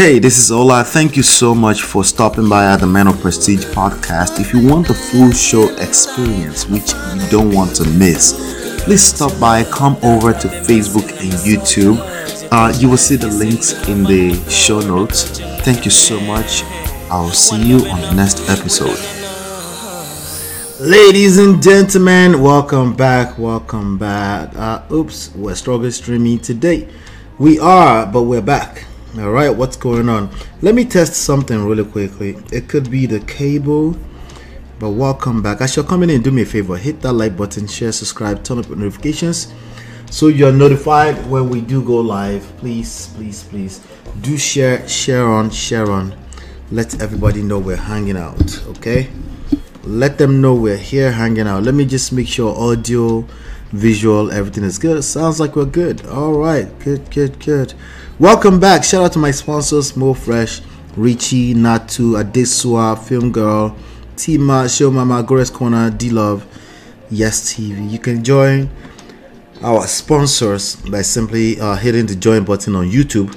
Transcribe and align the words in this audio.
Hey, 0.00 0.18
this 0.18 0.38
is 0.38 0.50
Ola. 0.50 0.82
Thank 0.82 1.14
you 1.14 1.22
so 1.22 1.54
much 1.54 1.82
for 1.82 2.04
stopping 2.04 2.48
by 2.48 2.64
at 2.64 2.80
the 2.80 2.86
Man 2.86 3.06
of 3.06 3.20
Prestige 3.20 3.66
podcast. 3.66 4.40
If 4.40 4.54
you 4.54 4.66
want 4.66 4.88
the 4.88 4.94
full 4.94 5.30
show 5.30 5.68
experience, 5.76 6.66
which 6.66 6.94
you 6.94 7.28
don't 7.28 7.52
want 7.52 7.76
to 7.76 7.84
miss, 7.86 8.32
please 8.82 9.02
stop 9.02 9.38
by, 9.38 9.62
come 9.64 9.98
over 10.02 10.32
to 10.32 10.48
Facebook 10.48 11.06
and 11.20 11.32
YouTube. 11.44 11.98
Uh, 12.50 12.72
you 12.78 12.88
will 12.88 12.96
see 12.96 13.16
the 13.16 13.26
links 13.26 13.74
in 13.90 14.04
the 14.04 14.32
show 14.48 14.80
notes. 14.80 15.38
Thank 15.66 15.84
you 15.84 15.90
so 15.90 16.18
much. 16.18 16.64
I'll 17.10 17.28
see 17.28 17.62
you 17.62 17.84
on 17.90 18.00
the 18.00 18.14
next 18.14 18.48
episode. 18.48 18.98
Ladies 20.80 21.36
and 21.36 21.62
gentlemen, 21.62 22.40
welcome 22.40 22.94
back. 22.94 23.36
Welcome 23.36 23.98
back. 23.98 24.56
Uh, 24.56 24.82
oops, 24.90 25.30
we're 25.34 25.54
struggling 25.54 25.90
streaming 25.90 26.38
today. 26.38 26.88
We 27.38 27.58
are, 27.58 28.06
but 28.06 28.22
we're 28.22 28.40
back. 28.40 28.86
All 29.18 29.32
right, 29.32 29.50
what's 29.50 29.76
going 29.76 30.08
on? 30.08 30.30
Let 30.62 30.76
me 30.76 30.84
test 30.84 31.14
something 31.14 31.66
really 31.66 31.84
quickly. 31.84 32.38
It 32.52 32.68
could 32.68 32.92
be 32.92 33.06
the 33.06 33.18
cable, 33.18 33.96
but 34.78 34.90
welcome 34.90 35.42
back. 35.42 35.60
As 35.60 35.74
you're 35.74 35.84
coming 35.84 36.10
in, 36.10 36.22
do 36.22 36.30
me 36.30 36.42
a 36.42 36.46
favor 36.46 36.76
hit 36.76 37.00
that 37.00 37.14
like 37.14 37.36
button, 37.36 37.66
share, 37.66 37.90
subscribe, 37.90 38.44
turn 38.44 38.60
up 38.60 38.70
notifications 38.70 39.52
so 40.10 40.28
you're 40.28 40.52
notified 40.52 41.14
when 41.28 41.48
we 41.48 41.60
do 41.60 41.82
go 41.84 41.96
live. 42.00 42.44
Please, 42.58 43.08
please, 43.14 43.42
please 43.42 43.84
do 44.20 44.38
share, 44.38 44.86
share 44.88 45.26
on, 45.26 45.50
share 45.50 45.90
on. 45.90 46.14
Let 46.70 47.02
everybody 47.02 47.42
know 47.42 47.58
we're 47.58 47.74
hanging 47.74 48.16
out, 48.16 48.64
okay? 48.68 49.10
Let 49.82 50.18
them 50.18 50.40
know 50.40 50.54
we're 50.54 50.76
here 50.76 51.10
hanging 51.10 51.48
out. 51.48 51.64
Let 51.64 51.74
me 51.74 51.84
just 51.84 52.12
make 52.12 52.28
sure 52.28 52.56
audio, 52.56 53.26
visual, 53.70 54.30
everything 54.30 54.64
is 54.64 54.78
good. 54.78 55.02
Sounds 55.04 55.40
like 55.40 55.56
we're 55.56 55.64
good. 55.64 56.04
All 56.06 56.34
right, 56.34 56.66
good, 56.80 57.10
good, 57.10 57.38
good. 57.40 57.74
Welcome 58.18 58.60
back. 58.60 58.84
Shout 58.84 59.04
out 59.04 59.12
to 59.12 59.18
my 59.18 59.30
sponsors 59.30 59.96
more 59.96 60.14
Fresh, 60.14 60.60
Richie, 60.96 61.54
Natu, 61.54 62.22
Adesua, 62.22 62.98
Film 62.98 63.32
Girl, 63.32 63.76
Tima, 64.16 64.74
Show 64.74 64.90
Mama, 64.90 65.22
Gores 65.22 65.50
Corner, 65.50 65.90
D 65.90 66.10
Love, 66.10 66.46
Yes 67.10 67.52
TV. 67.52 67.90
You 67.90 67.98
can 67.98 68.22
join 68.22 68.70
our 69.62 69.86
sponsors 69.86 70.76
by 70.76 71.02
simply 71.02 71.60
uh, 71.60 71.76
hitting 71.76 72.06
the 72.06 72.16
join 72.16 72.44
button 72.44 72.74
on 72.76 72.90
YouTube 72.90 73.36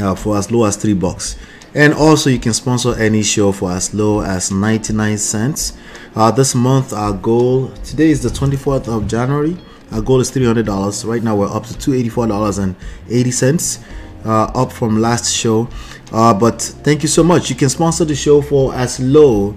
uh, 0.00 0.14
for 0.14 0.36
as 0.36 0.50
low 0.50 0.64
as 0.64 0.76
three 0.76 0.94
bucks. 0.94 1.36
And 1.74 1.92
also, 1.94 2.30
you 2.30 2.38
can 2.40 2.52
sponsor 2.52 2.98
any 2.98 3.22
show 3.22 3.52
for 3.52 3.70
as 3.70 3.94
low 3.94 4.22
as 4.22 4.50
99 4.50 5.16
cents. 5.18 5.78
Uh, 6.16 6.32
this 6.32 6.54
month, 6.54 6.92
our 6.92 7.12
goal 7.12 7.68
today 7.84 8.10
is 8.10 8.22
the 8.22 8.28
24th 8.28 8.88
of 8.88 9.06
January. 9.06 9.56
Our 9.92 10.02
goal 10.02 10.20
is 10.20 10.32
$300. 10.32 11.06
Right 11.06 11.22
now, 11.22 11.36
we're 11.36 11.54
up 11.54 11.66
to 11.66 11.74
$284.80, 11.74 13.84
uh, 14.24 14.44
up 14.46 14.72
from 14.72 15.00
last 15.00 15.32
show. 15.32 15.68
Uh, 16.12 16.34
but 16.34 16.60
thank 16.60 17.02
you 17.02 17.08
so 17.08 17.22
much. 17.22 17.50
You 17.50 17.56
can 17.56 17.68
sponsor 17.68 18.04
the 18.04 18.16
show 18.16 18.42
for 18.42 18.74
as 18.74 18.98
low 18.98 19.54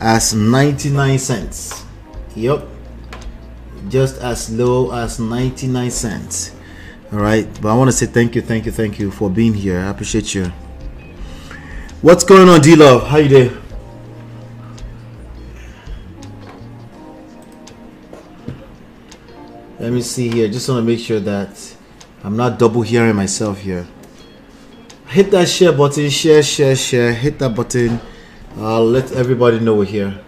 as 0.00 0.34
99 0.34 1.18
cents. 1.18 1.84
Yep. 2.34 2.66
Just 3.88 4.20
as 4.20 4.50
low 4.50 4.92
as 4.92 5.20
99 5.20 5.90
cents. 5.90 6.56
All 7.12 7.20
right. 7.20 7.46
But 7.60 7.72
I 7.72 7.76
want 7.76 7.88
to 7.88 7.96
say 7.96 8.06
thank 8.06 8.34
you, 8.34 8.42
thank 8.42 8.66
you, 8.66 8.72
thank 8.72 8.98
you 8.98 9.12
for 9.12 9.30
being 9.30 9.54
here. 9.54 9.78
I 9.78 9.90
appreciate 9.90 10.34
you. 10.34 10.52
What's 12.02 12.24
going 12.24 12.48
on, 12.48 12.60
D 12.60 12.74
Love? 12.74 13.06
How 13.06 13.18
you 13.18 13.28
doing? 13.28 13.62
Let 19.78 19.92
me 19.92 20.02
see 20.02 20.28
here. 20.28 20.48
Just 20.48 20.68
want 20.68 20.80
to 20.80 20.84
make 20.84 20.98
sure 20.98 21.20
that 21.20 21.76
I'm 22.24 22.36
not 22.36 22.58
double 22.58 22.82
hearing 22.82 23.14
myself 23.14 23.60
here. 23.60 23.86
Hit 25.06 25.30
that 25.30 25.48
share 25.48 25.70
button, 25.70 26.10
share, 26.10 26.42
share, 26.42 26.74
share. 26.74 27.12
Hit 27.14 27.38
that 27.38 27.54
button. 27.54 28.00
Uh, 28.56 28.80
let 28.80 29.12
everybody 29.12 29.60
know 29.60 29.76
we're 29.76 29.84
here. 29.84 30.18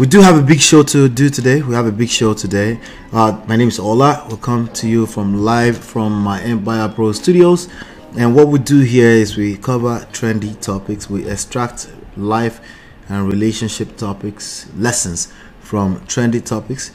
We 0.00 0.08
do 0.08 0.20
have 0.20 0.36
a 0.36 0.42
big 0.42 0.58
show 0.58 0.82
to 0.82 1.08
do 1.08 1.30
today. 1.30 1.62
We 1.62 1.76
have 1.76 1.86
a 1.86 1.92
big 1.92 2.08
show 2.08 2.34
today. 2.34 2.80
Uh, 3.12 3.40
my 3.46 3.54
name 3.54 3.68
is 3.68 3.78
Ola. 3.78 4.26
We'll 4.26 4.38
come 4.38 4.66
to 4.72 4.88
you 4.88 5.06
from 5.06 5.44
live 5.44 5.78
from 5.78 6.12
my 6.12 6.42
Empire 6.42 6.88
Pro 6.88 7.12
Studios. 7.12 7.68
And 8.14 8.34
what 8.34 8.48
we 8.48 8.58
do 8.58 8.80
here 8.80 9.10
is 9.10 9.36
we 9.36 9.56
cover 9.56 10.06
trendy 10.12 10.58
topics. 10.60 11.10
We 11.10 11.28
extract 11.28 11.88
life 12.16 12.60
and 13.08 13.26
relationship 13.28 13.96
topics, 13.96 14.66
lessons 14.76 15.32
from 15.60 16.00
trendy 16.06 16.44
topics 16.44 16.92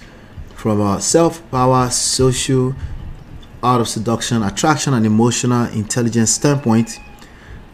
from 0.62 0.80
our 0.80 1.02
self 1.02 1.42
power, 1.50 1.90
social, 1.90 2.76
art 3.64 3.82
of 3.82 3.88
seduction, 3.88 4.44
attraction, 4.44 4.94
and 4.94 5.06
emotional 5.08 5.66
intelligence 5.74 6.30
standpoint. 6.30 7.00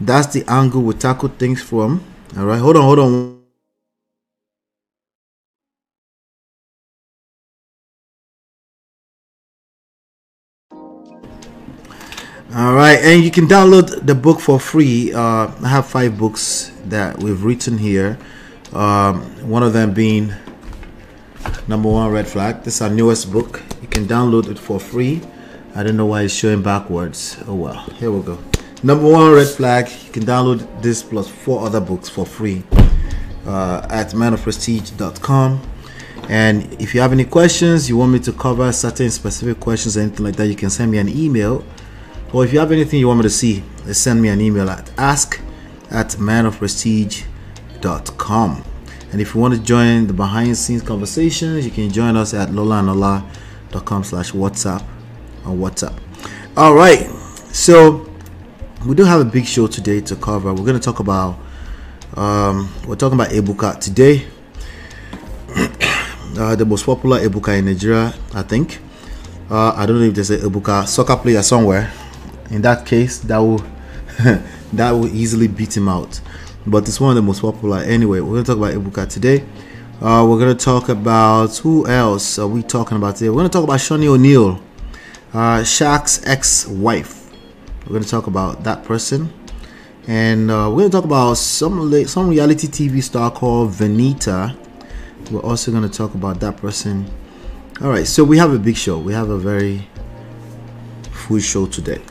That's 0.00 0.28
the 0.28 0.42
angle 0.48 0.82
we 0.82 0.94
tackle 0.94 1.28
things 1.28 1.62
from. 1.62 2.02
All 2.36 2.46
right, 2.46 2.58
hold 2.58 2.76
on, 2.76 2.82
hold 2.82 2.98
on. 2.98 3.37
All 12.68 12.74
right, 12.74 12.98
and 12.98 13.24
you 13.24 13.30
can 13.30 13.46
download 13.46 14.04
the 14.04 14.14
book 14.14 14.40
for 14.40 14.60
free. 14.60 15.10
Uh, 15.10 15.50
I 15.64 15.68
have 15.68 15.86
five 15.86 16.18
books 16.18 16.70
that 16.84 17.18
we've 17.18 17.42
written 17.42 17.78
here. 17.78 18.18
Um, 18.74 19.22
one 19.48 19.62
of 19.62 19.72
them 19.72 19.94
being 19.94 20.34
number 21.66 21.88
one 21.88 22.10
red 22.10 22.28
flag. 22.28 22.64
This 22.64 22.74
is 22.74 22.82
our 22.82 22.90
newest 22.90 23.32
book. 23.32 23.62
You 23.80 23.88
can 23.88 24.04
download 24.04 24.50
it 24.50 24.58
for 24.58 24.78
free. 24.78 25.22
I 25.74 25.82
don't 25.82 25.96
know 25.96 26.04
why 26.04 26.24
it's 26.24 26.34
showing 26.34 26.62
backwards. 26.62 27.42
Oh 27.46 27.54
well 27.54 27.78
here 27.94 28.12
we 28.12 28.20
go. 28.20 28.38
Number 28.82 29.08
one 29.08 29.32
red 29.32 29.48
flag. 29.48 29.88
You 30.04 30.12
can 30.12 30.24
download 30.24 30.82
this 30.82 31.02
plus 31.02 31.26
four 31.26 31.64
other 31.64 31.80
books 31.80 32.10
for 32.10 32.26
free 32.26 32.64
uh, 33.46 33.86
at 33.88 34.08
manofprestige.com 34.08 35.62
and 36.28 36.70
if 36.82 36.94
you 36.94 37.00
have 37.00 37.12
any 37.12 37.24
questions 37.24 37.88
you 37.88 37.96
want 37.96 38.12
me 38.12 38.18
to 38.18 38.32
cover 38.32 38.70
certain 38.72 39.08
specific 39.10 39.58
questions 39.58 39.96
or 39.96 40.00
anything 40.00 40.26
like 40.26 40.36
that 40.36 40.48
you 40.48 40.56
can 40.56 40.68
send 40.68 40.92
me 40.92 40.98
an 40.98 41.08
email 41.08 41.64
or 42.32 42.44
if 42.44 42.52
you 42.52 42.58
have 42.58 42.72
anything 42.72 43.00
you 43.00 43.06
want 43.08 43.18
me 43.18 43.22
to 43.22 43.30
see 43.30 43.62
send 43.92 44.20
me 44.20 44.28
an 44.28 44.40
email 44.40 44.68
at 44.70 44.90
ask 44.98 45.40
at 45.90 46.08
manofprestige.com 46.10 48.64
and 49.10 49.20
if 49.20 49.34
you 49.34 49.40
want 49.40 49.54
to 49.54 49.60
join 49.60 50.06
the 50.06 50.12
behind 50.12 50.50
the 50.50 50.54
scenes 50.54 50.82
conversations, 50.82 51.64
you 51.64 51.70
can 51.70 51.90
join 51.90 52.16
us 52.16 52.34
at 52.34 52.50
lolaandola.com 52.50 54.04
slash 54.04 54.32
WhatsApp 54.32 54.84
on 55.44 55.58
WhatsApp. 55.58 55.98
All 56.56 56.74
right. 56.74 57.08
So 57.52 58.08
we 58.86 58.94
do 58.94 59.04
have 59.04 59.20
a 59.20 59.24
big 59.24 59.46
show 59.46 59.66
today 59.66 60.00
to 60.02 60.16
cover. 60.16 60.52
We're 60.52 60.64
going 60.64 60.78
to 60.78 60.84
talk 60.84 61.00
about, 61.00 61.38
um, 62.16 62.70
we're 62.86 62.96
talking 62.96 63.18
about 63.18 63.30
Ebuka 63.30 63.80
today. 63.80 64.26
uh, 66.38 66.54
the 66.54 66.66
most 66.66 66.84
popular 66.84 67.18
Ebuka 67.20 67.58
in 67.58 67.64
Nigeria, 67.64 68.12
I 68.34 68.42
think. 68.42 68.78
Uh, 69.50 69.72
I 69.74 69.86
don't 69.86 70.00
know 70.00 70.06
if 70.06 70.14
there's 70.14 70.30
a 70.30 70.38
Ebuka 70.38 70.86
soccer 70.86 71.16
player 71.16 71.42
somewhere. 71.42 71.90
In 72.50 72.62
that 72.62 72.86
case, 72.86 73.18
that 73.20 73.38
will 73.38 73.64
that 74.72 74.90
will 74.92 75.08
easily 75.08 75.48
beat 75.48 75.76
him 75.76 75.88
out 75.88 76.20
but 76.70 76.86
it's 76.86 77.00
one 77.00 77.10
of 77.10 77.16
the 77.16 77.22
most 77.22 77.40
popular. 77.40 77.78
Anyway, 77.78 78.20
we're 78.20 78.42
gonna 78.42 78.44
talk 78.44 78.56
about 78.56 78.74
Ebuka 78.74 79.08
today. 79.08 79.44
Uh, 80.00 80.26
we're 80.28 80.38
gonna 80.38 80.54
talk 80.54 80.88
about 80.88 81.56
who 81.58 81.86
else 81.86 82.38
are 82.38 82.46
we 82.46 82.62
talking 82.62 82.96
about 82.96 83.16
today? 83.16 83.30
We're 83.30 83.38
gonna 83.38 83.48
talk 83.48 83.64
about 83.64 83.80
Shaunie 83.80 84.06
O'Neal, 84.06 84.60
uh, 85.32 85.60
Shaq's 85.60 86.24
ex-wife. 86.26 87.30
We're 87.86 87.94
gonna 87.94 88.04
talk 88.04 88.26
about 88.26 88.64
that 88.64 88.84
person, 88.84 89.32
and 90.06 90.50
uh, 90.50 90.70
we're 90.70 90.88
gonna 90.88 90.90
talk 90.90 91.04
about 91.04 91.34
some 91.34 92.06
some 92.06 92.28
reality 92.28 92.68
TV 92.68 93.02
star 93.02 93.30
called 93.30 93.70
Venita. 93.70 94.56
We're 95.30 95.40
also 95.40 95.72
gonna 95.72 95.88
talk 95.88 96.14
about 96.14 96.40
that 96.40 96.58
person. 96.58 97.10
All 97.80 97.90
right, 97.90 98.06
so 98.06 98.24
we 98.24 98.38
have 98.38 98.52
a 98.52 98.58
big 98.58 98.76
show. 98.76 98.98
We 98.98 99.12
have 99.12 99.30
a 99.30 99.38
very 99.38 99.88
full 101.10 101.38
show 101.40 101.66
today. 101.66 102.02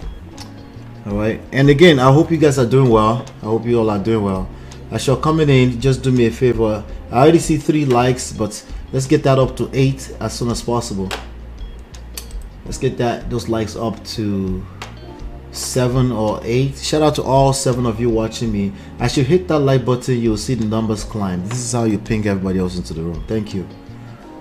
All 1.08 1.16
right, 1.16 1.40
and 1.54 1.70
again, 1.70 2.00
I 2.00 2.12
hope 2.12 2.32
you 2.32 2.38
guys 2.38 2.60
are 2.60 2.66
doing 2.66 2.90
well. 2.90 3.26
I 3.42 3.46
hope 3.46 3.66
you 3.66 3.80
all 3.80 3.90
are 3.90 4.00
doing 4.00 4.26
well. 4.26 4.50
As 4.92 5.08
you're 5.08 5.16
coming 5.16 5.48
in, 5.48 5.80
just 5.80 6.04
do 6.04 6.12
me 6.12 6.26
a 6.26 6.32
favor. 6.32 6.84
I 7.12 7.22
already 7.22 7.40
see 7.40 7.56
three 7.56 7.86
likes, 7.86 8.34
but 8.34 8.62
let's 8.92 9.08
get 9.08 9.24
that 9.24 9.40
up 9.40 9.56
to 9.56 9.70
eight 9.72 10.14
as 10.20 10.34
soon 10.34 10.52
as 10.52 10.62
possible. 10.62 11.10
Let's 12.66 12.78
get 12.78 12.98
that 12.98 13.30
those 13.30 13.48
likes 13.48 13.78
up 13.78 14.04
to 14.18 14.66
seven 15.52 16.12
or 16.12 16.42
eight. 16.44 16.76
Shout 16.78 17.02
out 17.02 17.16
to 17.16 17.24
all 17.24 17.54
seven 17.54 17.86
of 17.86 18.02
you 18.02 18.10
watching 18.10 18.52
me. 18.52 18.74
As 19.00 19.16
you 19.16 19.24
hit 19.24 19.48
that 19.48 19.60
like 19.60 19.86
button, 19.86 20.20
you'll 20.20 20.36
see 20.36 20.56
the 20.56 20.66
numbers 20.66 21.06
climb. 21.06 21.48
This 21.48 21.60
is 21.60 21.72
how 21.72 21.86
you 21.86 22.00
ping 22.00 22.28
everybody 22.28 22.60
else 22.60 22.76
into 22.76 22.94
the 22.94 23.04
room. 23.04 23.24
Thank 23.28 23.54
you. 23.54 23.66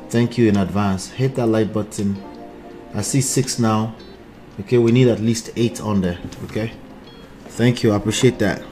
Thank 0.09 0.37
you 0.37 0.49
in 0.49 0.57
advance. 0.57 1.11
Hit 1.11 1.37
that 1.37 1.47
like 1.47 1.73
button. 1.73 2.21
I 2.93 3.03
see 3.03 3.21
six 3.21 3.61
now 3.61 3.95
okay 4.61 4.79
we 4.79 4.93
need 4.93 5.09
at 5.09 5.21
least 5.21 5.51
eight 5.57 5.81
on 5.81 6.01
there 6.01 6.19
okay 6.45 6.73
thank 7.49 7.83
you 7.83 7.93
i 7.93 7.97
appreciate 7.97 8.39
that 8.39 8.63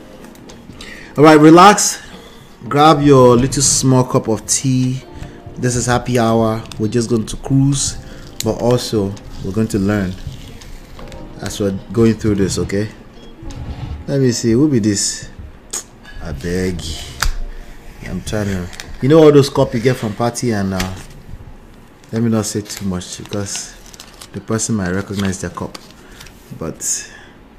all 1.16 1.25
right 1.25 1.38
relax 1.40 2.02
grab 2.69 3.02
your 3.02 3.36
little 3.36 3.62
small 3.62 4.04
cup 4.04 4.28
of 4.28 4.46
tea 4.46 5.02
this 5.56 5.76
is 5.76 5.86
happy 5.86 6.19
hour 6.19 6.62
we're 6.78 6.88
just 6.88 7.08
going 7.10 7.26
to 7.26 7.36
cruise 7.38 7.98
but 8.44 8.60
also 8.62 9.12
we're 9.44 9.52
going 9.52 9.69
to 9.69 9.78
learn 9.78 10.12
as 11.42 11.60
we're 11.60 11.78
going 11.92 12.14
through 12.14 12.34
this 12.34 12.58
okay 12.58 12.88
Let 14.06 14.20
me 14.20 14.32
see. 14.32 14.52
Who 14.52 14.69
be 14.69 14.81
this? 14.81 15.31
I 16.22 16.32
beg. 16.32 16.78
I'm 18.06 18.20
trying 18.20 18.48
to. 18.48 18.69
You 19.00 19.08
know 19.08 19.22
all 19.25 19.32
those 19.32 19.48
cup 19.48 19.72
you 19.72 19.81
get 19.81 19.96
from 19.96 20.12
party 20.12 20.50
and 20.52 20.75
uh, 20.75 20.94
let 22.12 22.20
me 22.22 22.28
not 22.28 22.44
say 22.44 22.60
too 22.60 22.84
much 22.84 23.25
because 23.25 23.72
the 24.34 24.40
person 24.40 24.75
might 24.75 24.90
recognize 24.90 25.40
their 25.40 25.50
cup, 25.50 25.78
but 26.58 27.10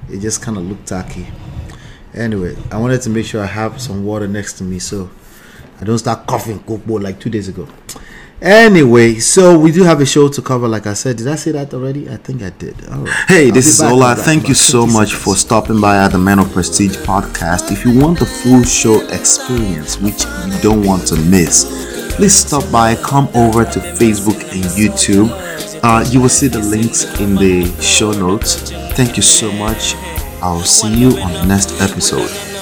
it 0.10 0.20
just 0.20 0.42
kind 0.42 0.58
of 0.58 0.64
looked 0.64 0.88
tacky. 0.88 1.26
Anyway, 2.14 2.56
I 2.72 2.78
wanted 2.78 3.02
to 3.04 3.10
make 3.10 3.26
sure 3.26 3.42
I 3.42 3.48
have 3.48 3.82
some 3.82 4.06
water 4.06 4.28
next 4.28 4.54
to 4.60 4.64
me 4.64 4.80
so 4.80 5.10
I 5.82 5.86
don't 5.86 5.98
start 5.98 6.28
coughing 6.28 6.60
cookboard 6.60 7.02
like 7.02 7.20
two 7.20 7.30
days 7.30 7.48
ago. 7.48 7.68
Anyway, 8.42 9.16
so 9.16 9.58
we 9.58 9.72
do 9.72 9.84
have 9.84 10.02
a 10.02 10.06
show 10.06 10.28
to 10.28 10.42
cover. 10.42 10.68
Like 10.68 10.86
I 10.88 10.94
said, 10.94 11.16
did 11.16 11.28
I 11.28 11.36
say 11.36 11.52
that 11.52 11.74
already? 11.74 12.10
I 12.10 12.18
think 12.18 12.44
I 12.44 12.50
did. 12.50 12.76
All 12.90 13.00
right. 13.00 13.26
Hey, 13.30 13.50
this 13.50 13.68
is 13.68 13.82
Ola. 13.82 14.16
Thank 14.16 14.50
you 14.50 14.54
so 14.54 14.86
much 14.86 15.14
for 15.16 15.36
stopping 15.36 15.80
by 15.80 15.98
at 15.98 16.10
the 16.12 16.18
Man 16.18 16.40
of 16.40 16.52
Prestige 16.52 16.98
podcast. 16.98 17.72
If 17.72 17.86
you 17.86 17.98
want 17.98 18.20
the 18.20 18.26
full 18.26 18.64
show 18.64 19.00
experience, 19.08 19.98
which 20.00 20.26
you 20.26 20.62
don't 20.62 20.86
want 20.86 21.08
to 21.08 21.16
miss, 21.16 22.14
please 22.16 22.36
stop 22.36 22.70
by. 22.72 22.96
Come 22.96 23.30
over 23.34 23.64
to 23.64 23.80
Facebook 23.80 24.42
and 24.54 24.64
YouTube. 24.76 25.45
Uh, 25.88 26.04
you 26.10 26.20
will 26.20 26.30
see 26.30 26.48
the 26.48 26.58
links 26.58 27.04
in 27.20 27.36
the 27.36 27.64
show 27.80 28.12
notes. 28.12 28.72
Thank 28.94 29.18
you 29.18 29.22
so 29.22 29.52
much. 29.52 29.94
I'll 30.42 30.64
see 30.64 30.92
you 30.92 31.10
on 31.20 31.32
the 31.32 31.46
next 31.46 31.80
episode. 31.80 32.55